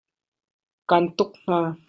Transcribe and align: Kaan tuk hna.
Kaan 0.89 1.05
tuk 1.17 1.31
hna. 1.43 1.59